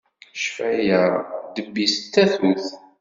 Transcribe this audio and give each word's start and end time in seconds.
Ccfaya 0.37 1.01
ddebb-is 1.45 1.95
d 2.01 2.05
tatut. 2.13 2.65